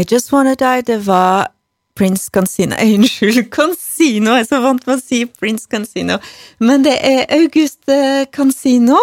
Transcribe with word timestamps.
I 0.00 0.04
Just 0.08 0.32
Wanna 0.32 0.54
Die, 0.54 0.82
det 0.82 0.96
var 1.06 1.48
Prince 1.94 2.30
Cancino 2.32 2.76
Unnskyld, 2.94 3.50
Cansino! 3.52 4.32
Jeg 4.38 4.46
er 4.46 4.48
så 4.48 4.60
vant 4.64 4.86
med 4.88 4.96
å 4.96 5.02
si 5.02 5.26
Prince 5.28 5.68
Cancino. 5.68 6.16
Men 6.64 6.86
det 6.86 6.94
er 7.04 7.26
August 7.36 7.84
Cancino 8.32 8.96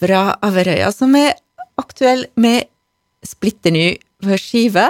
fra 0.00 0.38
Averøya 0.40 0.88
som 0.96 1.12
er 1.18 1.34
aktuell 1.80 2.24
med 2.40 2.70
splitter 3.26 3.74
ny 3.76 3.84
skive. 4.40 4.86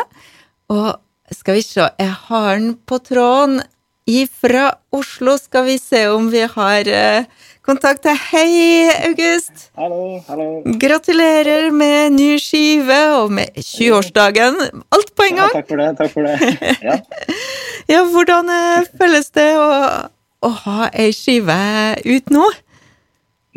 Og 0.71 1.35
skal 1.35 1.59
vi 1.59 1.67
se, 1.67 1.89
jeg 1.99 2.15
har 2.29 2.53
den 2.55 2.77
på 2.87 3.01
tråden 3.11 3.59
ifra 4.11 4.75
Oslo. 4.91 5.37
Skal 5.39 5.65
vi 5.69 5.79
se 5.79 6.09
om 6.09 6.31
vi 6.31 6.43
har 6.55 6.89
uh, 6.89 7.25
kontakt. 7.67 8.07
Hei, 8.31 8.89
August. 9.09 9.71
Hallo, 9.79 10.21
hallo. 10.29 10.49
Gratulerer 10.83 11.71
med 11.71 12.17
ny 12.17 12.31
skive 12.43 12.99
og 13.21 13.31
med 13.37 13.55
20-årsdagen. 13.59 14.59
Alt 14.91 15.15
på 15.15 15.29
en 15.29 15.39
gang. 15.43 15.53
Ja, 15.53 15.61
takk 15.61 15.71
for 15.71 15.83
det. 15.83 15.91
Takk 16.01 16.15
for 16.17 16.27
det. 16.27 16.81
Ja, 16.83 16.99
ja 17.95 18.03
hvordan 18.11 18.51
uh, 18.51 18.91
føles 18.99 19.31
det 19.37 19.49
å, 19.61 19.71
å 20.47 20.53
ha 20.65 20.91
ei 20.91 21.13
skive 21.17 21.61
ut 22.07 22.35
nå? 22.35 22.51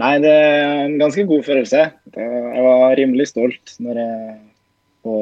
Nei, 0.02 0.16
det 0.23 0.31
er 0.31 0.64
en 0.88 0.98
ganske 1.02 1.26
god 1.30 1.44
følelse. 1.45 1.84
Jeg 2.14 2.64
var 2.66 2.95
rimelig 2.98 3.30
stolt 3.30 3.76
når 3.81 4.00
jeg 4.02 4.40
på 5.04 5.14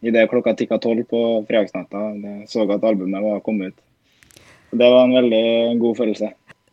det 0.00 0.26
klokka 0.30 0.54
tikka 0.56 0.78
tolv 0.80 1.04
på 1.10 1.20
fredagsnatta 1.48 2.02
så 2.48 2.64
at 2.64 2.84
albumet 2.84 3.22
var 3.24 3.42
kommet 3.44 3.74
ut. 3.74 3.82
Det 4.70 4.88
var 4.94 5.04
en 5.04 5.16
veldig 5.18 5.44
god 5.80 5.96
følelse. 5.98 6.30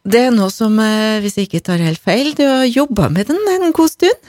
Det 0.07 0.21
er 0.29 0.31
noe 0.31 0.51
som, 0.53 0.77
eh, 0.79 1.19
hvis 1.23 1.35
jeg 1.37 1.49
ikke 1.49 1.63
tar 1.67 1.83
helt 1.83 1.99
feil, 1.99 2.31
du 2.37 2.43
har 2.45 2.63
jobba 2.65 3.09
med 3.11 3.27
den 3.27 3.39
en 3.57 3.73
god 3.75 3.89
stund? 3.91 4.21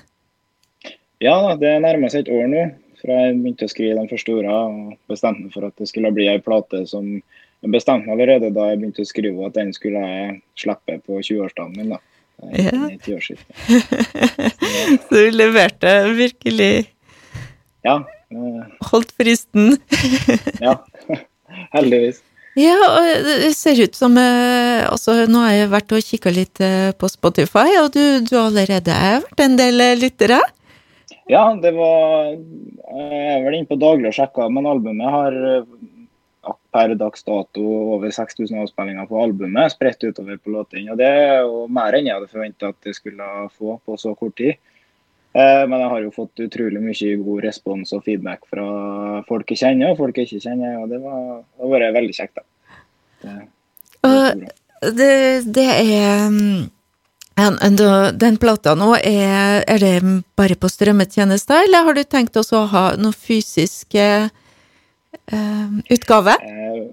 Ja, 1.22 1.54
det 1.58 1.76
nærmer 1.82 2.10
seg 2.10 2.26
et 2.26 2.32
år 2.34 2.46
nå 2.50 2.62
fra 2.98 3.14
jeg 3.28 3.38
begynte 3.38 3.66
å 3.66 3.70
skrive 3.70 3.94
de 3.98 4.10
første 4.10 4.34
ordene 4.34 4.58
og 4.58 4.96
bestemte 5.10 5.42
meg 5.44 5.52
for 5.54 5.66
at 5.68 5.74
det 5.78 5.86
skulle 5.90 6.10
bli 6.14 6.26
ei 6.30 6.40
plate 6.42 6.78
som 6.90 7.04
jeg 7.14 7.70
bestemte 7.74 8.06
meg 8.06 8.14
allerede 8.16 8.50
da 8.54 8.62
jeg 8.70 8.80
begynte 8.82 9.04
å 9.04 9.08
skrive 9.08 9.46
at 9.46 9.56
den 9.58 9.70
skulle 9.76 10.02
jeg 10.02 10.38
slippe 10.58 10.98
på 11.06 11.12
20-årsdagen 11.22 11.74
min. 11.78 11.94
da. 11.94 11.98
Ja. 12.54 12.78
Så 15.08 15.10
du 15.10 15.30
leverte 15.34 15.90
virkelig 16.14 16.86
Ja. 17.86 17.96
Holdt 18.90 19.10
fristen? 19.18 19.78
ja. 20.62 20.74
Heldigvis. 21.74 22.22
Ja, 22.58 22.74
og 22.74 23.26
det 23.26 23.52
ser 23.54 23.78
ut 23.78 23.94
som 23.94 24.16
eh, 24.18 24.82
altså, 24.88 25.14
Nå 25.30 25.44
har 25.44 25.54
jeg 25.54 25.70
vært 25.70 25.92
og 25.94 26.02
kikka 26.02 26.32
litt 26.34 26.62
eh, 26.64 26.90
på 26.98 27.10
Spotify, 27.10 27.68
og 27.84 27.92
du, 27.94 28.02
du 28.26 28.32
har 28.34 28.48
allerede 28.48 28.96
vært 29.22 29.42
en 29.44 29.54
del 29.60 29.84
eh, 29.84 29.98
lyttere? 29.98 30.40
Ja, 31.30 31.44
det 31.60 31.74
var 31.76 32.32
Jeg 32.32 33.20
er 33.36 33.44
vel 33.44 33.60
inne 33.60 33.68
på 33.68 33.78
daglig 33.78 34.10
og 34.10 34.16
sjekka, 34.16 34.48
men 34.50 34.66
albumet 34.66 35.12
har 35.12 35.38
per 36.72 36.96
dags 36.98 37.22
dato 37.26 37.62
over 37.94 38.10
6000 38.10 38.64
avspillinger 38.64 39.06
på 39.06 39.20
albumet, 39.22 39.74
spredt 39.76 40.08
utover 40.08 40.40
på 40.40 40.56
låtene. 40.56 40.94
Og 40.94 40.98
det 40.98 41.08
er 41.12 41.44
jo 41.44 41.66
mer 41.70 41.94
enn 41.94 42.08
jeg 42.08 42.16
hadde 42.16 42.32
forventa 42.32 42.72
at 42.72 42.88
det 42.88 42.96
skulle 42.96 43.28
få 43.54 43.76
på 43.84 43.98
så 44.00 44.14
kort 44.18 44.38
tid. 44.40 44.56
Men 45.36 45.76
jeg 45.76 45.90
har 45.92 46.04
jo 46.06 46.14
fått 46.14 46.40
utrolig 46.40 46.80
mye 46.80 47.16
god 47.20 47.42
respons 47.44 47.92
og 47.96 48.06
feedback 48.08 48.48
fra 48.48 48.68
folk 49.28 49.52
jeg 49.52 49.60
kjenner 49.60 49.92
og 49.92 50.00
folk 50.00 50.16
jeg 50.16 50.30
ikke 50.30 50.46
kjenner, 50.48 50.78
og 50.80 50.88
det, 50.88 51.02
var, 51.04 51.42
det 51.44 51.66
har 51.66 51.74
vært 51.74 51.98
veldig 52.00 52.16
kjekt. 52.16 52.40
da. 52.40 52.47
Det, 53.22 54.50
det, 54.96 55.14
det 55.54 55.68
er 55.68 56.28
den 58.18 58.38
plata 58.40 58.74
nå, 58.78 58.92
er, 58.98 59.62
er, 59.62 59.78
det 59.82 60.22
bare 60.38 60.58
på 60.58 60.70
strømmetjenester, 60.70 61.66
eller 61.66 61.86
har 61.86 61.94
du 61.98 62.04
tenkt 62.04 62.36
også 62.36 62.62
å 62.62 62.70
ha 62.72 62.84
noe 62.98 63.14
fysisk 63.14 63.94
eh, 63.98 64.30
utgave? 65.90 66.34
Eh, 66.42 66.88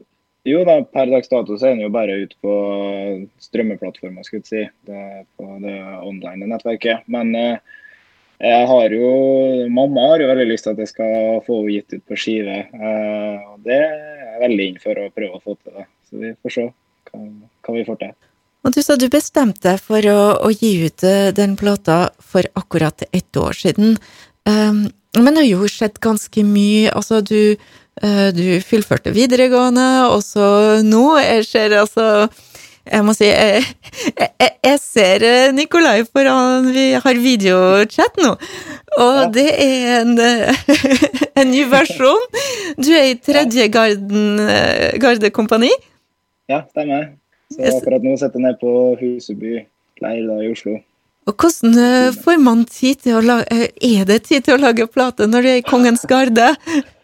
jo 0.45 0.61
da, 0.67 0.77
per 0.85 1.09
dags 1.09 1.31
dato 1.31 1.57
så 1.57 1.71
er 1.71 1.73
den 1.73 1.87
jo 1.87 1.93
bare 1.93 2.19
ute 2.21 2.37
på 2.43 2.55
strømmeplattformer, 3.41 4.25
skulle 4.27 4.43
jeg 4.45 4.51
si. 4.51 4.63
Det, 4.85 5.25
på 5.37 5.57
det 5.63 5.79
online 6.05 6.51
nettverket. 6.51 7.07
Men 7.09 7.33
eh, 7.39 7.57
jeg 8.45 8.67
har 8.69 8.93
jo, 8.93 9.09
Mamma 9.73 10.11
har 10.11 10.21
jo 10.21 10.29
veldig 10.29 10.45
lyst 10.51 10.67
til 10.67 10.75
at 10.75 10.83
jeg 10.83 10.91
skal 10.91 11.41
få 11.47 11.63
henne 11.63 11.73
gitt 11.79 11.97
ut 11.97 12.05
på 12.05 12.19
skive. 12.21 12.59
Eh, 12.69 13.49
og 13.49 13.65
Det 13.65 13.79
er 13.79 13.97
jeg 14.35 14.43
veldig 14.45 14.69
inn 14.69 14.81
for 14.83 15.01
å 15.01 15.09
prøve 15.15 15.39
å 15.39 15.41
få 15.41 15.57
til. 15.57 15.73
det. 15.79 15.87
Så 16.09 16.21
vi 16.21 16.33
får 16.41 16.55
se 16.57 16.69
hva, 16.69 17.25
hva 17.65 17.75
vi 17.75 17.85
får 17.87 18.01
til. 18.03 18.15
Og 18.65 18.73
Du 18.73 18.81
sa 18.81 18.97
du 18.97 19.05
bestemte 19.13 19.61
deg 19.67 19.81
for 19.81 20.01
å, 20.09 20.21
å, 20.41 20.49
gi 20.49 20.73
ut 20.87 21.05
eh, 21.05 21.29
den 21.37 21.53
plata 21.59 22.09
for 22.17 22.47
akkurat 22.57 23.05
ett 23.11 23.37
år 23.37 23.53
siden. 23.53 23.93
Um, 24.49 24.87
men 25.15 25.35
det 25.35 25.43
har 25.43 25.51
jo 25.51 25.69
skjedd 25.69 26.01
ganske 26.01 26.41
mye. 26.45 26.89
Altså, 26.89 27.21
du, 27.21 27.55
uh, 28.01 28.29
du 28.33 28.57
fullførte 28.65 29.13
videregående, 29.13 29.85
og 30.09 30.25
så 30.25 30.81
nå 30.85 31.05
jeg 31.21 31.45
ser 31.49 31.77
altså 31.83 32.27
jeg 32.85 33.01
må 33.01 33.15
si, 33.17 33.25
jeg, 33.25 33.63
jeg, 34.13 34.49
jeg 34.61 34.77
ser 34.77 35.23
eh, 35.25 35.53
Nikolai 35.57 36.03
foran 36.05 36.67
Vi 36.69 36.83
har 37.01 37.17
videochat 37.17 38.19
nå, 38.21 38.35
og 38.99 39.17
ja. 39.17 39.23
det 39.33 39.47
er 39.63 40.03
en, 40.03 40.13
en, 41.39 41.49
ny 41.49 41.63
versjon. 41.71 42.29
Du 42.77 42.91
er 42.93 43.09
i 43.09 43.17
tredje 43.17 43.65
garden, 43.73 44.37
gardekompani? 45.01 45.73
Ja, 46.51 46.63
stemmer. 46.69 47.13
Så 47.53 47.77
akkurat 47.77 48.03
nå 48.05 48.15
sitter 48.17 48.39
jeg 48.39 48.45
nede 48.45 48.59
på 48.61 48.73
Huseby 48.99 49.53
leir 50.01 50.27
i 50.43 50.49
Oslo. 50.51 50.79
Og 51.25 51.33
hvordan 51.41 51.77
eh, 51.81 52.17
får 52.21 52.41
man 52.41 52.65
tid 52.69 53.01
til 53.01 53.17
å 53.17 53.21
lage 53.25 53.69
Er 53.81 54.05
det 54.05 54.19
tid 54.27 54.45
til 54.45 54.57
å 54.57 54.61
lage 54.61 54.85
plate 54.85 55.25
når 55.25 55.41
du 55.41 55.49
er 55.49 55.61
i 55.61 55.65
Kongens 55.65 56.05
garde? 56.09 56.51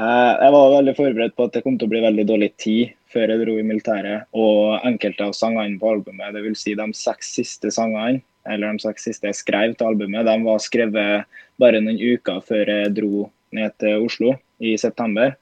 Jeg 0.00 0.52
var 0.54 0.70
veldig 0.72 0.94
forberedt 0.96 1.34
på 1.36 1.44
at 1.44 1.56
det 1.56 1.60
kom 1.60 1.74
til 1.76 1.84
å 1.84 1.92
bli 1.92 2.00
veldig 2.00 2.24
dårlig 2.24 2.54
tid 2.56 2.94
før 3.12 3.34
jeg 3.34 3.40
dro 3.42 3.56
i 3.60 3.64
militæret. 3.66 4.30
Og 4.32 4.86
enkelte 4.88 5.26
av 5.26 5.34
sangene 5.36 5.76
på 5.76 5.90
albumet, 5.90 6.32
dvs. 6.32 6.62
Si 6.62 6.72
de 6.78 6.86
seks 6.96 7.34
siste 7.36 7.72
sangene, 7.74 8.22
eller 8.48 8.72
de 8.72 8.80
seks 8.86 9.04
siste 9.10 9.28
jeg 9.28 9.36
skrev 9.42 9.74
til 9.76 9.90
albumet, 9.90 10.24
de 10.24 10.36
var 10.46 10.62
skrevet 10.64 11.28
bare 11.60 11.82
noen 11.84 12.00
uker 12.00 12.40
før 12.48 12.72
jeg 12.72 12.94
dro 12.96 13.26
ned 13.52 13.76
til 13.82 14.06
Oslo 14.06 14.32
i 14.64 14.72
september. 14.80 15.34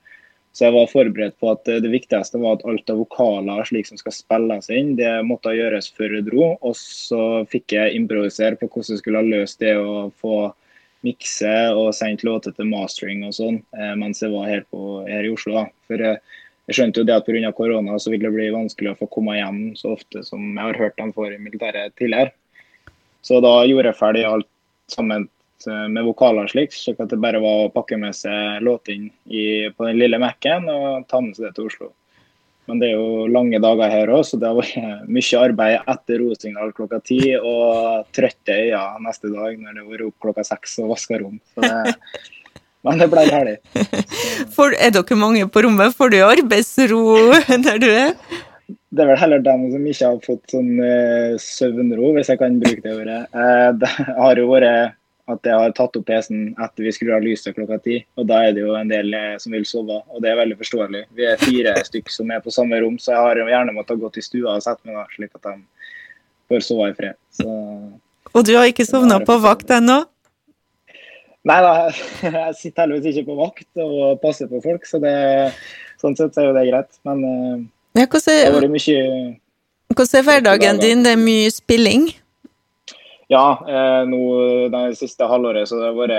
Så 0.56 0.66
jeg 0.66 0.74
var 0.74 0.88
forberedt 0.90 1.36
på 1.38 1.50
at 1.52 1.68
det 1.68 1.90
viktigste 1.92 2.40
var 2.42 2.56
at 2.56 2.64
alt 2.66 2.90
av 2.90 2.98
vokaler 3.02 3.66
slik 3.68 3.86
som 3.86 4.00
skal 4.00 4.14
spilles 4.16 4.70
inn, 4.74 4.96
det 4.98 5.10
måtte 5.26 5.54
gjøres 5.54 5.90
før 5.94 6.16
jeg 6.18 6.26
dro. 6.30 6.48
Og 6.66 6.74
så 6.78 7.44
fikk 7.52 7.76
jeg 7.76 7.94
improvisere 7.98 8.58
på 8.58 8.66
hvordan 8.66 8.96
jeg 8.96 9.02
skulle 9.02 9.22
ha 9.22 9.28
løst 9.28 9.62
det 9.62 9.76
å 9.78 10.08
få 10.18 10.48
mikse 11.06 11.52
og 11.78 11.92
sendt 11.94 12.24
låter 12.26 12.54
til 12.56 12.66
mastering 12.72 13.22
og 13.28 13.36
sånn 13.36 13.60
eh, 13.78 13.94
mens 14.00 14.22
jeg 14.24 14.32
var 14.32 14.48
her, 14.50 14.64
på, 14.72 15.04
her 15.06 15.28
i 15.28 15.30
Oslo. 15.30 15.62
For 15.86 16.02
jeg, 16.02 16.18
jeg 16.66 16.78
skjønte 16.80 17.04
jo 17.04 17.08
det 17.08 17.16
at 17.20 17.28
pga. 17.28 17.52
korona 17.54 17.98
så 18.02 18.10
vil 18.12 18.24
det 18.26 18.34
bli 18.34 18.50
vanskelig 18.54 18.92
å 18.92 18.98
få 18.98 19.10
komme 19.14 19.38
hjem 19.38 19.62
så 19.78 19.94
ofte 19.94 20.24
som 20.26 20.42
jeg 20.50 20.64
har 20.64 20.80
hørt 20.82 20.98
dem 20.98 21.14
får 21.14 21.36
i 21.36 21.42
militæret 21.42 21.94
tidligere. 22.00 22.34
Så 23.22 23.38
da 23.44 23.60
gjorde 23.68 23.92
jeg 23.92 24.00
ferdig 24.00 24.26
alt 24.26 24.50
sammen 24.90 25.28
med 25.66 26.04
vokaler 26.06 26.46
slik, 26.50 26.70
slik 26.76 27.00
at 27.02 27.10
det 27.10 27.18
bare 27.18 27.40
var 27.42 27.64
å 27.64 27.72
pakke 27.74 27.98
med 27.98 28.14
seg 28.14 28.60
låtene 28.62 29.10
på 29.74 29.88
den 29.88 29.98
lille 29.98 30.20
Mac-en 30.22 30.68
og 30.70 31.08
ta 31.10 31.18
med 31.24 31.34
seg 31.34 31.48
det 31.48 31.56
til 31.56 31.66
Oslo. 31.66 31.90
Men 32.68 32.82
det 32.82 32.90
er 32.90 32.98
jo 32.98 33.28
lange 33.32 33.58
dager 33.64 33.88
her 33.88 34.10
òg, 34.12 34.26
så 34.28 34.36
det 34.40 34.48
har 34.50 34.58
vært 34.58 35.06
mye 35.16 35.40
arbeid 35.40 35.92
etter 35.94 36.20
rosignal 36.20 36.74
klokka 36.76 37.00
ti 37.00 37.20
og 37.38 38.08
trøtte 38.16 38.58
øyne 38.68 39.06
neste 39.06 39.32
dag 39.32 39.54
når 39.56 39.70
det 39.70 39.84
har 39.84 39.92
vært 39.94 40.08
opp 40.10 40.26
klokka 40.26 40.44
seks 40.50 40.76
og 40.82 40.92
vaska 40.92 41.22
rom. 41.22 41.38
Så 41.54 41.64
det, 41.64 41.94
men 42.84 43.00
det 43.00 43.08
ble 43.14 43.24
herlig. 43.30 43.56
er 44.84 44.92
dere 44.98 45.18
mange 45.18 45.48
på 45.48 45.64
rommet? 45.64 45.96
Får 45.96 46.12
du 46.12 46.20
arbeidsro 46.26 47.00
der 47.64 47.80
du 47.80 47.88
er? 47.88 48.12
Det 48.68 49.04
er 49.04 49.10
vel 49.10 49.20
heller 49.20 49.40
dem 49.44 49.66
som 49.72 49.88
ikke 49.88 50.12
har 50.12 50.20
fått 50.24 50.52
sånn 50.52 50.70
uh, 50.80 51.40
søvnro, 51.40 52.12
hvis 52.16 52.28
jeg 52.32 52.40
kan 52.40 52.56
bruke 52.60 52.84
det 52.84 52.94
ordet. 52.94 53.18
Uh, 53.32 53.72
det 53.80 53.90
har 53.96 54.40
jo 54.40 54.48
vært 54.48 54.97
at 55.28 55.44
jeg 55.44 55.60
har 55.60 55.72
tatt 55.76 55.96
opp 55.98 56.06
PC-en 56.08 56.52
etter 56.56 56.86
vi 56.86 56.92
skrur 56.94 57.16
av 57.18 57.24
lyset 57.24 57.56
klokka 57.56 57.78
ti. 57.84 57.98
Og 58.18 58.28
da 58.30 58.40
er 58.46 58.54
det 58.56 58.64
jo 58.64 58.74
en 58.78 58.90
del 58.90 59.12
uh, 59.12 59.36
som 59.40 59.54
vil 59.54 59.66
sove, 59.68 60.00
og 60.08 60.22
det 60.24 60.32
er 60.32 60.40
veldig 60.40 60.58
forståelig. 60.60 61.02
Vi 61.18 61.26
er 61.28 61.40
fire 61.42 61.74
stykk 61.88 62.12
som 62.12 62.32
er 62.32 62.44
på 62.44 62.54
samme 62.54 62.80
rom, 62.82 62.98
så 63.02 63.14
jeg 63.14 63.24
har 63.26 63.42
gjerne 63.52 63.74
måttet 63.76 64.00
gå 64.00 64.12
til 64.14 64.24
stua 64.24 64.56
og 64.56 64.64
sette 64.64 64.88
meg 64.88 65.00
der, 65.00 65.16
slik 65.16 65.34
at 65.36 65.50
de 65.50 65.56
får 66.48 66.64
sove 66.64 66.92
i 66.92 66.94
fred. 66.96 67.18
Så, 67.36 67.56
og 68.32 68.46
du 68.48 68.54
har 68.56 68.70
ikke 68.70 68.88
sovna 68.88 69.20
på 69.24 69.36
vakt 69.44 69.74
ennå? 69.76 70.00
Nei 71.48 71.58
da, 71.64 71.74
jeg 72.24 72.54
sitter 72.58 72.86
heldigvis 72.86 73.20
ikke 73.20 73.32
på 73.32 73.42
vakt 73.42 73.82
og 73.84 74.22
passer 74.24 74.48
på 74.50 74.62
folk, 74.64 74.88
så 74.88 75.00
det, 75.02 75.12
sånn 76.00 76.16
sett 76.18 76.40
er 76.40 76.48
jo 76.48 76.56
det 76.56 76.64
greit. 76.70 76.90
Men 77.08 77.26
eh, 77.28 77.66
ja, 78.00 78.08
hvordan, 78.08 78.64
det 78.64 78.72
mye 78.72 79.04
Hvordan 79.88 80.18
er 80.20 80.26
hverdagen 80.26 80.80
din? 80.82 81.04
Det 81.04 81.14
er 81.16 81.20
mye 81.20 81.52
spilling? 81.52 82.10
Ja, 83.28 83.60
eh, 83.68 84.02
nå 84.08 84.22
det 84.72 84.96
siste 84.96 85.28
halvåret 85.28 85.68
så 85.68 85.76
det 85.76 85.90
har 85.90 85.96
vært 85.98 86.14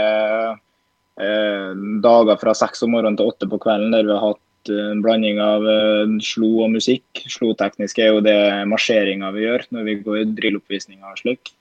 eh, 1.26 1.72
dager 2.06 2.38
fra 2.42 2.54
seks 2.58 2.86
om 2.86 2.94
morgenen 2.94 3.18
til 3.18 3.32
åtte 3.32 3.50
på 3.50 3.58
kvelden 3.64 3.96
der 3.96 4.06
vi 4.06 4.14
har 4.14 4.36
hatt 4.36 4.70
en 4.70 5.02
blanding 5.02 5.40
av 5.42 5.66
eh, 5.66 6.12
slo 6.22 6.52
og 6.66 6.76
musikk. 6.76 7.24
Slo-teknisk 7.34 7.98
er 7.98 8.14
jo 8.14 8.22
det 8.26 8.38
marsjeringa 8.70 9.32
vi 9.34 9.48
gjør 9.48 9.66
når 9.74 9.88
vi 9.88 9.98
går 10.06 10.36
drilloppvisninger 10.38 11.10
og 11.10 11.24
slik. 11.24 11.54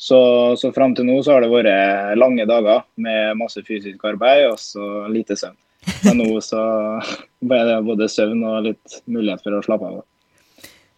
Så, 0.00 0.18
så 0.56 0.70
fram 0.72 0.94
til 0.96 1.10
nå 1.10 1.18
så 1.20 1.36
har 1.36 1.44
det 1.44 1.52
vært 1.52 2.16
lange 2.16 2.46
dager 2.48 2.86
med 2.96 3.36
masse 3.36 3.60
fysisk 3.66 4.00
arbeid 4.08 4.46
og 4.48 4.56
så 4.62 5.04
lite 5.12 5.36
søvn. 5.36 5.58
Men 6.06 6.22
nå 6.22 6.40
så 6.44 6.62
ble 7.52 7.60
det 7.68 7.82
både 7.84 8.08
søvn 8.08 8.40
og 8.48 8.64
litt 8.70 9.02
mulighet 9.04 9.44
for 9.44 9.58
å 9.58 9.66
slappe 9.68 9.92
av. 9.92 10.00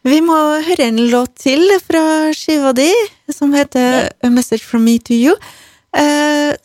Vi 0.02 0.18
må 0.18 0.34
høre 0.66 0.88
en 0.90 0.98
låt 1.12 1.36
til 1.44 1.62
fra 1.78 2.32
skiva 2.34 2.72
di, 2.74 2.88
som 3.30 3.52
heter. 3.54 4.08
A 4.26 4.30
Message 4.34 4.64
From 4.66 4.82
Me 4.88 4.96
To 4.98 5.14
You. 5.14 5.36
Uh, 5.94 6.58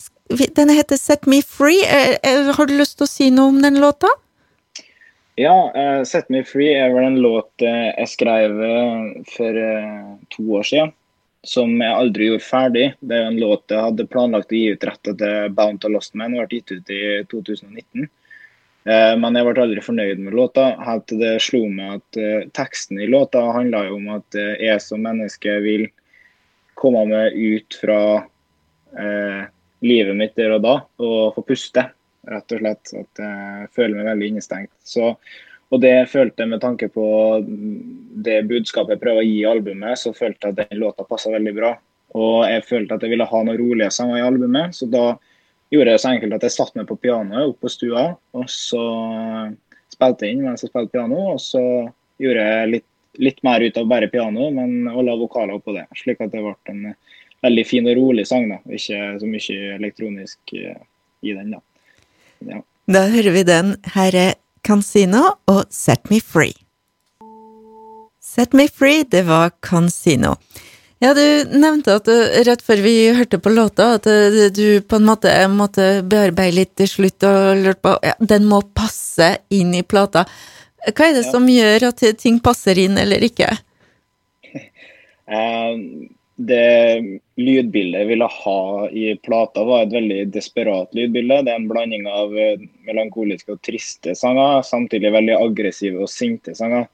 den 0.57 0.72
heter 0.74 0.98
Set 0.98 1.28
Me 1.30 1.44
Free. 1.45 1.84
Uh, 1.86 2.50
har 2.57 2.66
du 2.66 2.74
lyst 2.74 2.98
til 2.98 3.06
å 3.06 3.12
si 3.12 3.30
noe 3.30 3.51
om 3.54 3.60
den 3.62 3.78
låta? 3.84 4.10
Ja, 5.38 5.54
uh, 5.69 6.01
Set 6.10 6.31
Me 6.34 6.42
Free 6.50 6.74
er 6.81 6.89
vel 6.95 7.12
en 7.12 7.22
låt 7.22 7.62
jeg 7.62 8.10
skrev 8.10 8.57
for 9.36 9.62
to 10.33 10.50
år 10.57 10.66
siden. 10.72 10.95
Som 11.45 11.78
jeg 11.78 11.94
aldri 11.94 12.31
gjorde 12.31 12.48
ferdig. 12.48 12.88
Det 13.06 13.22
er 13.22 13.30
en 13.30 13.38
låt 13.38 13.69
jeg 13.69 13.86
hadde 13.86 14.10
planlagt 14.10 14.50
å 14.50 14.57
gi 14.57 14.74
ut 14.74 14.90
rett 14.90 15.13
etter 15.13 15.54
Bound 15.54 15.86
to 15.86 15.94
Lost 15.94 16.18
Man. 16.18 16.33
Den 16.33 16.42
ble 16.42 16.57
gitt 16.57 16.74
ut 16.74 16.90
i 16.90 17.04
2019. 17.30 18.10
Eh, 18.88 19.13
men 19.19 19.36
jeg 19.36 19.48
ble 19.48 19.63
aldri 19.66 19.84
fornøyd 19.84 20.22
med 20.24 20.36
låta, 20.38 20.69
helt 20.88 21.07
til 21.10 21.19
det 21.19 21.34
slo 21.44 21.66
meg 21.68 21.98
at 21.98 22.19
uh, 22.22 22.48
teksten 22.56 23.01
i 23.04 23.10
låta 23.12 23.42
handla 23.51 23.84
om 23.92 24.06
at 24.16 24.38
uh, 24.39 24.54
jeg 24.63 24.80
som 24.84 25.04
menneske 25.04 25.57
vil 25.66 25.89
komme 26.78 27.04
meg 27.10 27.34
ut 27.34 27.75
fra 27.81 28.00
eh, 29.01 29.44
livet 29.81 30.16
mitt 30.16 30.36
der 30.38 30.54
og 30.56 30.62
da 30.62 30.75
og 31.01 31.34
få 31.34 31.44
puste, 31.48 31.88
rett 32.30 32.54
og 32.54 32.62
slett. 32.62 32.92
At 33.01 33.22
jeg 33.24 33.69
føler 33.74 33.95
meg 33.98 34.10
veldig 34.12 34.28
innestengt. 34.31 34.74
Så, 34.86 35.16
og 35.74 35.81
det 35.81 35.95
følte 36.12 36.45
jeg 36.45 36.51
med 36.54 36.62
tanke 36.62 36.92
på 36.94 37.07
det 38.28 38.44
budskapet 38.51 38.94
jeg 38.94 39.01
prøver 39.01 39.24
å 39.24 39.25
gi 39.25 39.40
i 39.42 39.50
albumet, 39.50 39.98
så 39.98 40.13
følte 40.13 40.51
jeg 40.51 40.54
at 40.54 40.69
den 40.69 40.83
låta 40.83 41.07
passa 41.10 41.33
veldig 41.33 41.56
bra. 41.57 41.74
Og 42.13 42.45
jeg 42.45 42.68
følte 42.69 42.94
at 42.94 43.04
jeg 43.04 43.16
ville 43.16 43.30
ha 43.33 43.42
noen 43.44 43.60
rolige 43.60 43.90
sanger 43.98 44.22
i 44.22 44.28
albumet, 44.28 44.78
så 44.78 44.86
da 44.94 45.07
gjorde 45.74 45.94
det 45.94 46.02
så 46.02 46.12
enkelt 46.14 46.38
at 46.38 46.46
jeg 46.48 46.56
satte 46.56 46.80
meg 46.80 46.88
på 46.90 47.00
pianoet 47.02 47.52
oppe 47.52 47.68
på 47.68 47.72
stua, 47.72 48.10
og 48.38 48.46
så 48.52 48.84
spilte 49.92 50.28
jeg 50.28 50.38
inn 50.38 50.46
mens 50.46 50.64
jeg 50.64 50.72
spilte 50.72 50.94
piano. 50.96 51.34
Og 51.34 51.42
så 51.44 51.64
gjorde 52.22 52.46
jeg 52.46 52.72
litt, 52.75 52.88
litt 53.24 53.42
mer 53.46 53.66
ut 53.66 53.80
av 53.80 53.90
bare 53.90 54.10
piano, 54.12 54.50
men 54.54 54.90
og 54.92 55.04
la 55.08 55.18
vokaler 55.19 55.58
oppå 55.58 55.75
det. 55.75 55.88
Slik 55.98 56.22
at 56.24 56.34
det 56.34 56.44
ble 56.44 56.56
en 56.74 56.84
veldig 57.46 57.66
fin 57.68 57.90
og 57.90 57.98
rolig 58.00 58.28
sang. 58.30 58.50
da, 58.52 58.62
Ikke 58.69 59.18
så 59.22 59.30
mye 59.30 59.74
elektronisk 59.78 60.56
eh, 60.58 60.80
i 61.25 61.34
den. 61.36 61.56
Da 61.56 61.62
ja. 62.54 62.62
Da 62.88 63.08
hører 63.12 63.34
vi 63.36 63.44
den. 63.44 63.75
Her 63.96 64.16
er 64.16 64.34
Cansino 64.64 65.38
og 65.50 65.66
Set 65.74 66.10
Me 66.12 66.22
Free. 66.24 66.56
Set 68.24 68.54
Me 68.54 68.68
Free, 68.68 69.04
det 69.04 69.25
var 69.28 69.52
Cansino. 69.64 70.36
Ja, 71.00 71.14
du 71.14 71.22
nevnte 71.54 72.00
at 72.00 72.08
rett 72.48 72.64
før 72.66 72.80
vi 72.82 72.96
hørte 73.14 73.38
på 73.38 73.52
låta, 73.54 73.92
at 74.00 74.08
du 74.58 74.82
på 74.82 74.98
en 74.98 75.06
måte 75.06 75.30
måtte 75.54 76.02
bearbeide 76.02 76.56
litt 76.58 76.74
til 76.80 76.90
slutt 76.90 77.26
og 77.28 77.62
lurte 77.62 77.84
på 77.86 77.94
ja, 78.02 78.16
Den 78.18 78.48
må 78.50 78.64
passe 78.74 79.36
inn 79.54 79.76
i 79.78 79.86
plata. 79.86 80.26
Hva 80.88 81.10
er 81.10 81.18
det 81.20 81.26
ja. 81.28 81.32
som 81.32 81.46
gjør 81.52 81.90
at 81.92 82.04
ting 82.18 82.40
passer 82.42 82.80
inn 82.82 82.98
eller 83.02 83.30
ikke? 83.30 83.54
Eh, 85.28 85.80
det 86.38 87.20
lydbildet 87.36 88.00
jeg 88.00 88.08
ville 88.08 88.28
ha 88.32 88.60
i 88.88 89.10
plata, 89.20 89.66
var 89.68 89.84
et 89.84 89.96
veldig 89.96 90.20
desperat 90.32 90.94
lydbilde. 90.96 91.42
Det 91.44 91.52
er 91.52 91.60
en 91.60 91.68
blanding 91.68 92.06
av 92.08 92.36
eh, 92.38 92.62
melankoliske 92.88 93.58
og 93.58 93.60
triste 93.66 94.14
sanger, 94.16 94.62
samtidig 94.64 95.12
veldig 95.12 95.36
aggressive 95.36 96.06
og 96.06 96.12
sinte 96.14 96.56
sanger. 96.56 96.88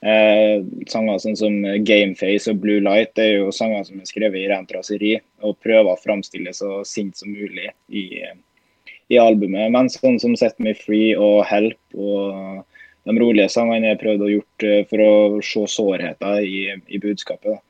Eh, 0.00 0.62
sanger 0.88 1.18
sånn 1.20 1.36
som 1.36 1.56
Gameface 1.84 2.48
og 2.48 2.62
Blue 2.62 2.80
Light 2.80 3.10
det 3.18 3.26
er 3.26 3.34
jo 3.42 3.50
sanger 3.52 3.84
som 3.84 3.98
er 4.00 4.08
skrevet 4.08 4.40
i 4.40 4.46
rent 4.48 4.70
raseri 4.72 5.10
og 5.44 5.58
prøver 5.60 5.92
å 5.92 6.00
framstille 6.00 6.54
så 6.56 6.78
sint 6.88 7.20
som 7.20 7.28
mulig 7.34 7.68
i, 7.92 8.06
i 9.12 9.20
albumet. 9.20 9.68
Men 9.74 9.92
sånn 9.92 10.16
som 10.22 10.36
Set 10.40 10.56
Me 10.62 10.72
Free 10.78 11.12
og 11.18 11.42
Help 11.50 12.00
og 12.00 12.64
de 13.08 13.16
rolige 13.16 13.48
sangene 13.52 13.92
jeg 13.92 14.00
prøvde 14.00 14.26
å 14.26 14.32
gjort 14.34 14.66
eh, 14.68 14.82
for 14.88 15.04
å 15.04 15.12
se 15.44 15.66
sårheter 15.74 16.44
i, 16.44 16.64
i 16.88 17.00
budskapet. 17.02 17.60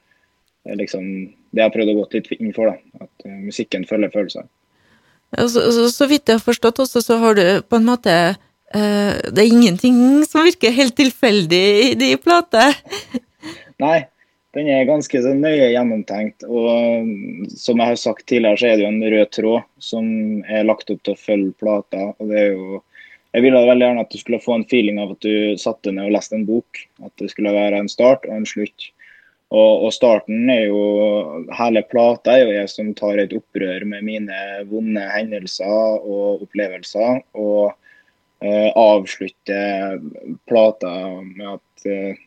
Det 0.65 0.75
er 0.75 0.81
liksom 0.83 1.07
det 1.51 1.63
jeg 1.63 1.67
har 1.67 1.75
prøvd 1.75 1.93
å 1.93 1.99
gå 1.99 2.07
litt 2.15 2.33
inn 2.39 2.55
for. 2.55 2.71
da, 2.71 3.07
At 3.07 3.27
uh, 3.27 3.37
musikken 3.43 3.87
følger 3.89 4.13
følelser. 4.15 4.47
Så, 5.31 5.49
så, 5.55 5.87
så, 5.95 6.07
vidt 6.11 6.29
jeg 6.29 6.41
har 6.41 6.45
forstått 6.45 6.83
også, 6.83 7.03
så 7.07 7.19
har 7.23 7.39
du 7.39 7.45
på 7.63 7.79
en 7.79 7.87
måte 7.87 8.15
det 8.71 9.43
er 9.43 9.51
ingenting 9.51 10.23
som 10.29 10.47
virker 10.47 10.75
helt 10.75 10.95
tilfeldig 10.99 11.65
i 11.91 11.95
de 11.99 12.15
plater. 12.23 12.77
Nei, 13.83 14.05
den 14.57 14.69
er 14.71 14.87
ganske 14.89 15.23
så 15.23 15.33
nøye 15.37 15.71
gjennomtenkt. 15.71 16.45
Og 16.47 17.51
som 17.55 17.81
jeg 17.81 17.93
har 17.93 17.99
sagt 18.01 18.27
tidligere, 18.27 18.59
så 18.59 18.69
er 18.69 18.79
det 18.79 18.87
jo 18.87 18.93
en 18.93 19.11
rød 19.15 19.33
tråd 19.37 19.67
som 19.91 20.07
er 20.47 20.67
lagt 20.67 20.91
opp 20.91 21.03
til 21.07 21.15
å 21.15 21.23
følge 21.27 21.59
plata. 21.63 22.11
Og 22.19 22.31
det 22.31 22.47
er 22.47 22.55
jo 22.55 22.85
Jeg 23.31 23.45
ville 23.45 23.59
veldig 23.63 23.85
gjerne 23.85 24.03
at 24.03 24.11
du 24.11 24.19
skulle 24.19 24.43
få 24.43 24.57
en 24.57 24.65
feeling 24.67 24.97
av 24.99 25.13
at 25.13 25.21
du 25.23 25.55
satte 25.55 25.93
ned 25.95 26.09
og 26.09 26.17
leste 26.17 26.35
en 26.35 26.49
bok. 26.49 26.81
At 26.99 27.13
det 27.23 27.29
skulle 27.31 27.53
være 27.55 27.79
en 27.79 27.89
start 27.89 28.27
og 28.27 28.33
en 28.35 28.49
slutt. 28.49 28.89
Og, 29.55 29.85
og 29.87 29.93
starten 29.95 30.51
er 30.51 30.65
jo 30.67 31.45
Hele 31.55 31.85
plata 31.87 32.35
er 32.35 32.43
jo 32.43 32.57
jeg 32.57 32.73
som 32.73 32.91
tar 32.99 33.23
et 33.23 33.35
opprør 33.35 33.87
med 33.87 34.03
mine 34.03 34.41
vonde 34.71 35.07
hendelser 35.15 36.03
og 36.03 36.43
opplevelser. 36.43 37.23
og 37.39 37.71
eh, 38.45 38.71
avslutte 38.79 39.61
plata 40.49 40.93
med 41.23 41.47
at 41.57 41.87
eh, 41.87 42.19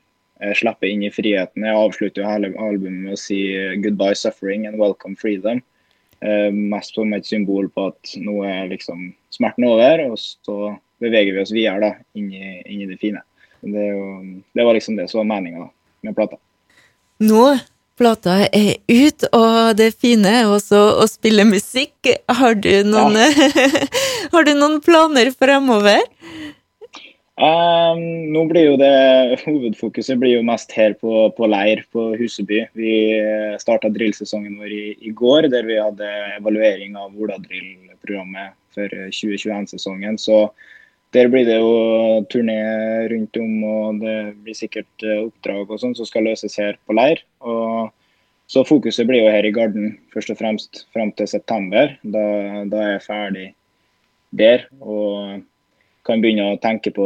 jeg 0.43 0.59
slipper 0.59 0.89
inn 0.89 1.05
i 1.07 1.11
friheten. 1.13 1.65
Jeg 1.65 1.79
avslutter 1.79 2.27
hele 2.27 2.51
albumet 2.59 3.05
med 3.05 3.15
å 3.15 3.19
si 3.19 3.39
'goodbye 3.83 4.17
suffering 4.17 4.67
and 4.67 4.79
welcome 4.81 5.15
freedom'. 5.15 5.61
Eh, 6.23 6.51
mest 6.51 6.95
som 6.95 7.13
et 7.13 7.27
symbol 7.27 7.69
på 7.69 7.89
at 7.91 8.15
nå 8.15 8.43
er 8.47 8.71
liksom 8.71 9.11
smerten 9.33 9.67
over, 9.67 10.05
og 10.07 10.17
så 10.19 10.75
beveger 11.03 11.35
vi 11.35 11.43
oss 11.43 11.51
videre 11.51 11.79
da, 11.83 11.91
inn 12.15 12.29
i, 12.31 12.61
inn 12.63 12.83
i 12.85 12.87
det 12.87 12.99
fine. 13.01 13.19
Det, 13.63 13.85
jo, 13.91 14.05
det, 14.55 14.63
var 14.63 14.75
liksom 14.75 14.95
det 14.99 15.09
som 15.11 15.21
var 15.23 15.29
meninga 15.35 15.69
med 16.03 16.15
plata. 16.15 16.39
Nå 17.23 17.43
plata 17.99 18.43
er 18.47 18.79
ut, 18.89 19.25
og 19.35 19.77
det 19.79 19.91
fine 20.01 20.31
er 20.41 20.49
også 20.49 20.79
å 21.03 21.07
spille 21.09 21.45
musikk. 21.47 22.09
Har 22.29 22.57
du 22.59 22.71
noen, 22.87 23.19
ja. 23.19 23.69
har 24.33 24.47
du 24.47 24.53
noen 24.57 24.79
planer 24.83 25.31
fremover? 25.35 26.01
Um, 27.33 28.01
nå 28.29 28.43
blir 28.45 28.67
jo 28.67 28.73
det 28.77 29.39
Hovedfokuset 29.41 30.19
blir 30.21 30.35
jo 30.35 30.43
mest 30.45 30.69
her 30.77 30.93
på, 30.99 31.31
på 31.33 31.47
leir 31.49 31.81
på 31.93 32.11
Huseby. 32.19 32.59
Vi 32.77 32.93
starta 33.61 33.89
drillsesongen 33.89 34.59
vår 34.61 34.69
i, 34.69 34.83
i, 35.01 35.13
går, 35.17 35.49
der 35.49 35.65
vi 35.65 35.79
hadde 35.81 36.11
evaluering 36.37 36.93
av 36.99 37.15
Ola-drill-programmet 37.17 38.53
for 38.75 38.93
2021-sesongen. 39.09 40.21
Så 40.21 40.45
der 41.13 41.29
blir 41.29 41.45
det 41.45 41.59
jo 41.59 41.73
turné 42.33 42.59
rundt 43.11 43.37
om, 43.37 43.51
og 43.63 44.01
det 44.01 44.17
blir 44.43 44.57
sikkert 44.57 45.05
eh, 45.05 45.21
oppdrag 45.27 45.69
og 45.69 45.81
sånn 45.81 45.95
som 45.97 46.09
skal 46.09 46.25
løses 46.27 46.57
her 46.59 46.79
på 46.87 46.95
leir. 46.97 47.21
Og 47.45 47.91
så 48.49 48.65
fokuset 48.67 49.07
blir 49.09 49.23
jo 49.23 49.31
her 49.33 49.45
i 49.45 49.53
Garden 49.53 49.95
først 50.13 50.33
og 50.33 50.39
fremst 50.41 50.83
fram 50.93 51.13
til 51.17 51.29
september. 51.29 51.95
Da, 52.03 52.25
da 52.69 52.81
er 52.81 52.93
jeg 52.95 53.07
ferdig 53.07 53.47
der 54.33 54.65
og 54.81 55.43
kan 56.03 56.19
begynne 56.19 56.49
å 56.51 56.59
tenke 56.59 56.91
på 56.91 57.05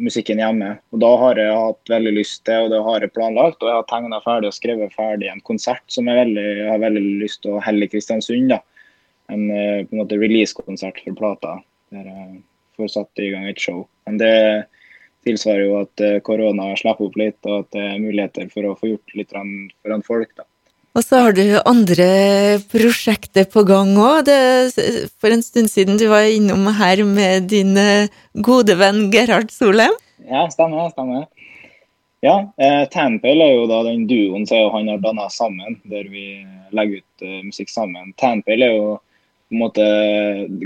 musikken 0.00 0.40
hjemme. 0.40 0.76
Og 0.94 1.02
Da 1.02 1.10
har 1.20 1.40
jeg 1.40 1.52
hatt 1.52 1.92
veldig 1.92 2.14
lyst 2.16 2.46
til, 2.48 2.64
og 2.64 2.72
det 2.72 2.80
har 2.86 3.04
jeg 3.04 3.12
planlagt. 3.12 3.60
Og 3.60 3.68
jeg 3.68 3.76
har 3.76 3.88
tegna 3.90 4.22
ferdig 4.24 4.48
og 4.48 4.56
skrevet 4.56 4.96
ferdig 4.96 5.28
en 5.28 5.44
konsert 5.44 5.84
som 5.92 6.08
jeg, 6.08 6.16
veldig, 6.22 6.46
jeg 6.62 6.70
har 6.70 6.80
veldig 6.86 7.04
lyst 7.20 7.42
til 7.44 7.58
å 7.58 7.62
helle 7.66 7.84
i 7.84 7.92
Kristiansund. 7.92 8.54
da. 8.54 8.62
En 9.34 9.50
eh, 9.50 9.82
på 9.84 9.96
en 9.96 10.00
måte 10.00 10.20
release-konsert 10.22 11.02
for 11.02 11.18
plata. 11.18 11.58
der 11.92 12.08
jeg 12.08 12.38
får 12.76 12.92
satt 12.92 13.22
i 13.24 13.30
gang 13.34 13.46
et 13.50 13.60
show. 13.60 13.84
Men 14.06 14.18
det 14.22 14.34
tilsvarer 15.26 15.64
jo 15.66 15.78
at 15.82 16.04
eh, 16.04 16.18
korona 16.24 16.72
slipper 16.78 17.08
opp 17.08 17.16
litt, 17.20 17.38
og 17.48 17.64
at 17.64 17.72
det 17.76 17.86
er 17.86 18.02
muligheter 18.02 18.52
for 18.52 18.68
å 18.68 18.76
få 18.78 18.92
gjort 18.92 19.16
litt 19.18 19.34
foran 19.34 20.06
folk. 20.06 20.30
da. 20.36 20.46
Og 20.96 21.04
så 21.04 21.18
har 21.26 21.34
du 21.36 21.58
andre 21.68 22.06
prosjekter 22.72 23.44
på 23.52 23.66
gang 23.68 23.90
òg. 24.00 24.30
For 25.20 25.34
en 25.34 25.44
stund 25.44 25.68
siden 25.68 25.98
du 26.00 26.06
var 26.08 26.24
innom 26.24 26.70
her 26.78 27.02
med 27.04 27.50
din 27.52 27.76
eh, 27.76 28.08
gode 28.32 28.78
venn 28.80 29.10
Gerhard 29.12 29.52
Solheim. 29.52 29.92
Ja, 30.24 30.46
stemmer. 30.48 30.88
stemmer. 30.94 31.26
Ja, 32.24 32.52
eh, 32.56 32.86
Tampel 32.88 33.42
er 33.44 33.52
jo 33.52 33.66
da 33.68 33.82
den 33.84 34.06
duoen 34.08 34.46
som 34.48 34.70
han 34.72 34.88
har 34.88 35.02
danna 35.04 35.28
sammen, 35.30 35.76
der 35.84 36.08
vi 36.08 36.46
legger 36.72 37.02
ut 37.02 37.26
eh, 37.28 37.42
musikk 37.44 37.68
sammen. 37.70 38.14
Tampel 38.16 38.64
er 38.64 38.72
jo 38.72 38.96
på 39.46 39.54
en 39.54 39.62
måte 39.62 39.84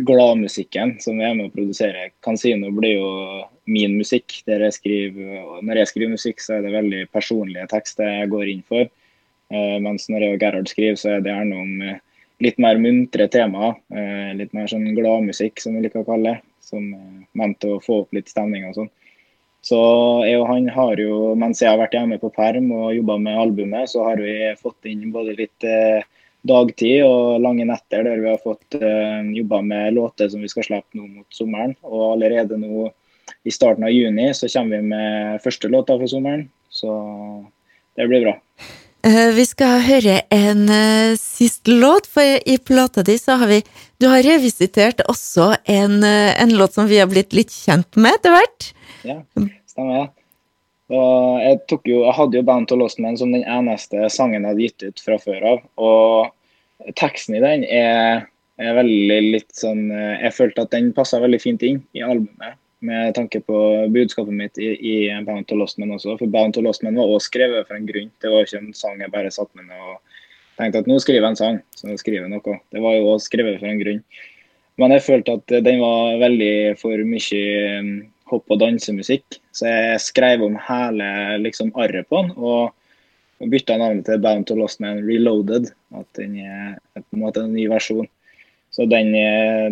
gladmusikken 0.08 0.94
som 1.04 1.18
vi 1.20 1.26
er 1.28 1.34
med 1.36 1.50
å 1.50 1.52
produsere. 1.52 2.10
Casino 2.24 2.70
blir 2.72 2.94
jo 2.96 3.10
min 3.68 3.98
musikk. 3.98 4.38
Jeg 4.48 4.72
skriver, 4.72 5.58
når 5.60 5.82
jeg 5.82 5.90
skriver 5.90 6.14
musikk, 6.14 6.40
så 6.40 6.56
er 6.56 6.64
det 6.64 6.72
veldig 6.72 7.02
personlige 7.12 7.68
tekster 7.68 8.08
jeg 8.08 8.30
går 8.32 8.52
inn 8.54 8.62
for. 8.64 8.88
Uh, 9.52 9.76
mens 9.84 10.08
når 10.08 10.24
jeg 10.24 10.36
og 10.36 10.44
Gerhard 10.44 10.70
skriver, 10.70 10.96
så 10.96 11.10
er 11.12 11.20
det 11.24 11.32
gjerne 11.32 11.58
om 11.60 11.82
uh, 11.84 11.98
litt 12.40 12.60
mer 12.62 12.80
muntre 12.80 13.26
temaer. 13.28 13.76
Uh, 13.92 14.30
litt 14.38 14.56
mer 14.56 14.70
sånn 14.70 14.86
gladmusikk, 14.96 15.60
som 15.60 15.76
vi 15.76 15.84
liker 15.84 16.00
å 16.00 16.08
kalle 16.08 16.32
det. 16.32 16.42
Som 16.64 16.86
er 16.94 17.26
ment 17.36 17.66
å 17.68 17.76
få 17.84 18.04
opp 18.06 18.16
litt 18.16 18.32
stemning 18.32 18.64
og 18.70 18.78
sånn. 18.78 18.90
Så 19.66 19.76
jeg 20.24 20.40
og 20.40 20.46
han 20.48 20.70
har 20.72 21.02
jo, 21.02 21.34
mens 21.36 21.60
jeg 21.60 21.68
har 21.68 21.82
vært 21.82 21.98
hjemme 21.98 22.16
på 22.22 22.30
perm 22.32 22.70
og 22.72 22.94
jobba 22.96 23.18
med 23.20 23.42
albumet, 23.42 23.90
så 23.92 24.06
har 24.06 24.22
vi 24.22 24.54
fått 24.56 24.88
inn 24.88 25.10
både 25.12 25.34
litt 25.36 25.66
dagtid 26.46 27.04
og 27.04 27.40
lange 27.44 27.66
netter 27.68 28.04
der 28.06 28.20
vi 28.22 28.30
har 28.30 28.40
fått 28.42 28.78
uh, 28.80 29.20
jobba 29.36 29.60
med 29.66 29.94
låter 29.96 30.30
som 30.32 30.42
vi 30.42 30.50
skal 30.50 30.66
slippe 30.66 30.98
nå 30.98 31.06
mot 31.06 31.36
sommeren. 31.36 31.74
Og 31.84 32.14
allerede 32.14 32.58
nå 32.60 32.88
i 33.44 33.52
starten 33.54 33.86
av 33.86 33.94
juni 33.94 34.30
så 34.36 34.48
kommer 34.52 34.80
vi 34.80 34.92
med 34.94 35.42
første 35.44 35.70
låta 35.72 35.98
for 36.00 36.10
sommeren. 36.10 36.48
Så 36.70 36.90
det 37.96 38.08
blir 38.08 38.24
bra. 38.24 38.36
Uh, 39.00 39.30
vi 39.32 39.46
skal 39.48 39.80
høre 39.80 40.18
en 40.34 40.66
uh, 40.68 41.16
siste 41.16 41.72
låt, 41.72 42.08
for 42.10 42.20
i 42.22 42.58
plata 42.60 43.00
di 43.06 43.16
så 43.16 43.38
har 43.40 43.48
vi 43.48 43.62
Du 44.00 44.10
har 44.12 44.20
revisitert 44.24 45.00
også 45.08 45.54
en, 45.64 46.02
uh, 46.04 46.36
en 46.36 46.52
låt 46.56 46.76
som 46.76 46.88
vi 46.88 47.00
har 47.00 47.08
blitt 47.08 47.32
litt 47.36 47.52
kjent 47.52 47.96
med 47.96 48.18
etter 48.18 48.36
hvert. 48.36 48.72
Ja, 49.08 49.16
stemmer. 49.68 50.10
Og 50.90 51.42
jeg, 51.44 51.60
jo, 51.86 52.00
jeg 52.02 52.16
hadde 52.16 52.40
jo 52.40 52.46
Bound 52.46 52.66
to 52.70 52.78
Lost 52.78 52.98
Man 53.02 53.18
som 53.18 53.34
den 53.34 53.46
eneste 53.46 54.08
sangen 54.10 54.42
jeg 54.42 54.50
hadde 54.50 54.66
gitt 54.66 54.86
ut 54.88 55.02
fra 55.04 55.18
før 55.22 55.46
av. 55.52 55.60
Og 55.78 56.94
teksten 56.98 57.36
i 57.38 57.42
den 57.44 57.66
er, 57.66 58.24
er 58.60 58.78
veldig 58.78 59.20
litt 59.36 59.52
sånn 59.54 59.86
Jeg 59.92 60.34
følte 60.34 60.64
at 60.64 60.74
den 60.74 60.90
passa 60.96 61.20
veldig 61.22 61.40
fint 61.42 61.62
inn 61.66 61.82
i 61.94 62.02
albumet 62.06 62.58
med 62.80 63.12
tanke 63.14 63.42
på 63.44 63.58
budskapet 63.92 64.32
mitt 64.32 64.58
i, 64.58 64.72
i 64.72 64.94
Bound 65.26 65.46
to 65.50 65.58
Lost 65.60 65.78
Man 65.78 65.92
også. 65.94 66.16
For 66.16 66.32
Bound 66.32 66.56
to 66.56 66.64
Lost 66.64 66.82
Man 66.82 66.96
var 66.98 67.12
også 67.12 67.28
skrevet 67.28 67.68
for 67.68 67.76
en 67.76 67.88
grunn. 67.88 68.10
Det 68.22 68.32
var 68.32 68.46
ikke 68.46 68.62
en 68.62 68.74
sang 68.76 69.02
jeg 69.02 69.12
bare 69.12 69.32
satt 69.34 69.50
med 69.54 69.68
ned 69.68 69.90
og 69.92 69.98
tenkte 70.60 70.82
at 70.82 70.88
nå 70.88 70.96
skriver 71.00 71.22
jeg 71.22 71.34
en 71.34 71.40
sang, 71.40 71.58
så 71.76 71.88
nå 71.88 71.96
skriver 72.00 72.24
jeg 72.24 72.32
noe. 72.32 72.56
Det 72.72 72.82
var 72.82 72.96
jo 72.96 73.12
også 73.12 73.30
skrevet 73.30 73.60
for 73.60 73.68
en 73.68 73.80
grunn. 73.80 74.00
Men 74.80 74.94
jeg 74.96 75.04
følte 75.04 75.36
at 75.36 75.54
den 75.66 75.82
var 75.82 76.16
veldig 76.22 76.54
for 76.80 77.04
mye 77.04 77.42
hopp- 78.30 78.50
og 78.50 78.60
dansemusikk, 78.62 79.40
så 79.52 79.66
jeg 79.68 80.02
skrev 80.04 80.44
om 80.46 80.58
hele 80.68 81.08
liksom 81.42 81.72
arret 81.74 82.08
på 82.08 82.22
den. 82.22 82.36
og 82.36 82.76
bytta 83.40 83.76
navnet 83.80 84.04
til 84.04 84.20
Bound 84.20 84.46
to 84.46 84.54
Lost 84.58 84.80
Man 84.80 85.04
Reloaded. 85.06 85.70
At 85.96 86.08
den 86.18 86.36
er 86.44 86.76
på 86.94 87.16
en 87.16 87.22
måte 87.22 87.44
en 87.44 87.54
ny 87.54 87.66
versjon. 87.70 88.08
Så 88.70 88.86
den 88.86 89.14
eh, 89.18 89.68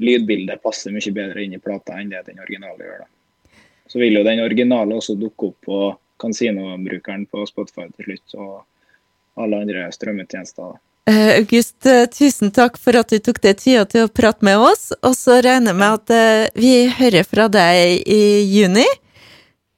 lydbildet 0.00 0.62
passer 0.62 0.92
mye 0.92 1.12
bedre 1.14 1.44
inn 1.44 1.54
i 1.56 1.62
plata 1.62 1.96
enn 2.00 2.10
det 2.12 2.24
den 2.26 2.42
originale 2.42 2.84
gjør. 2.84 3.04
da. 3.04 3.60
Så 3.88 4.00
vil 4.02 4.18
jo 4.18 4.24
den 4.26 4.42
originale 4.44 4.98
også 4.98 5.16
dukke 5.16 5.52
opp 5.52 5.68
på 5.68 5.78
Casino-brukeren 6.20 7.24
på 7.30 7.44
Spotify 7.48 7.86
til 7.94 8.08
slutt, 8.08 8.34
og 8.36 9.40
alle 9.40 9.62
andre 9.64 9.86
strømmetjenester. 9.92 10.76
Uh, 10.76 10.93
August, 11.12 11.76
uh, 11.86 12.06
tusen 12.08 12.52
takk 12.54 12.78
for 12.80 12.96
at 12.96 13.12
du 13.12 13.18
tok 13.20 13.42
deg 13.44 13.58
tida 13.60 13.84
til 13.88 14.06
å 14.06 14.12
prate 14.12 14.44
med 14.46 14.62
oss. 14.62 14.88
Og 15.04 15.16
så 15.18 15.40
regner 15.44 15.74
jeg 15.74 15.80
med 15.82 15.98
at 15.98 16.14
uh, 16.14 16.60
vi 16.60 16.72
hører 16.98 17.28
fra 17.28 17.48
deg 17.52 18.06
i 18.08 18.22
juni. 18.48 18.86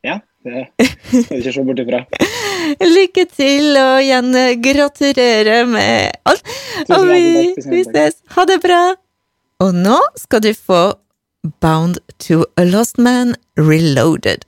Ja, 0.07 0.21
det 0.47 0.69
skal 0.79 1.33
vi 1.33 1.41
ikke 1.41 1.57
se 1.57 1.67
bort 1.67 1.83
ifra. 1.83 2.05
Lykke 2.97 3.27
til, 3.31 3.73
og 3.81 4.05
igjen 4.05 4.31
gratulerer 4.63 5.67
med 5.71 6.15
alt. 6.31 6.55
Og 6.87 7.11
vi, 7.11 7.27
vi 7.75 7.83
ses. 7.89 8.23
Ha 8.37 8.47
det 8.47 8.61
bra. 8.63 8.81
Og 9.67 9.75
nå 9.75 9.99
skal 10.21 10.47
du 10.47 10.53
få 10.55 10.85
Bound 11.63 11.99
to 12.23 12.45
a 12.57 12.65
Lost 12.67 12.99
Man 12.99 13.35
Reloaded. 13.57 14.47